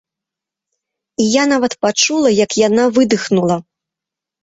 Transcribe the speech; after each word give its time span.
І 1.25 1.27
я 1.41 1.45
нават 1.53 1.73
пачула, 1.87 2.29
як 2.43 2.51
яна 2.67 2.91
выдыхнула. 2.99 3.63